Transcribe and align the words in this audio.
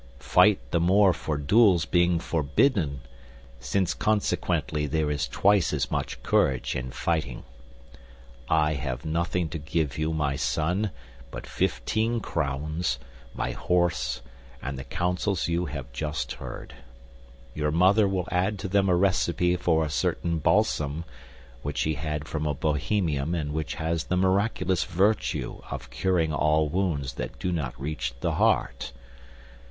Fight 0.17 0.57
the 0.71 0.79
more 0.79 1.13
for 1.13 1.37
duels 1.37 1.85
being 1.85 2.17
forbidden, 2.17 3.01
since 3.59 3.93
consequently 3.93 4.87
there 4.87 5.11
is 5.11 5.27
twice 5.27 5.71
as 5.73 5.91
much 5.91 6.23
courage 6.23 6.75
in 6.75 6.89
fighting. 6.89 7.43
I 8.49 8.73
have 8.73 9.05
nothing 9.05 9.47
to 9.49 9.59
give 9.59 9.99
you, 9.99 10.11
my 10.11 10.37
son, 10.37 10.89
but 11.29 11.45
fifteen 11.45 12.19
crowns, 12.19 12.97
my 13.35 13.51
horse, 13.51 14.23
and 14.59 14.75
the 14.79 14.83
counsels 14.83 15.47
you 15.47 15.65
have 15.67 15.93
just 15.93 16.31
heard. 16.33 16.73
Your 17.53 17.69
mother 17.69 18.07
will 18.07 18.27
add 18.31 18.57
to 18.57 18.67
them 18.67 18.89
a 18.89 18.95
recipe 18.95 19.55
for 19.55 19.85
a 19.85 19.89
certain 19.91 20.39
balsam, 20.39 21.05
which 21.61 21.77
she 21.77 21.93
had 21.93 22.27
from 22.27 22.47
a 22.47 22.55
Bohemian 22.55 23.35
and 23.35 23.53
which 23.53 23.75
has 23.75 24.05
the 24.05 24.17
miraculous 24.17 24.83
virtue 24.83 25.61
of 25.69 25.91
curing 25.91 26.33
all 26.33 26.69
wounds 26.69 27.13
that 27.13 27.37
do 27.37 27.51
not 27.51 27.79
reach 27.79 28.15
the 28.21 28.31
heart. 28.31 28.93